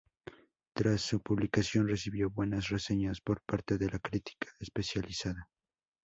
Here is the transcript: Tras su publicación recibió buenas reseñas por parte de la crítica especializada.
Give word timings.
Tras 0.73 1.01
su 1.01 1.21
publicación 1.21 1.87
recibió 1.87 2.31
buenas 2.31 2.69
reseñas 2.69 3.21
por 3.21 3.39
parte 3.43 3.77
de 3.77 3.87
la 3.87 3.99
crítica 3.99 4.49
especializada. 4.59 5.47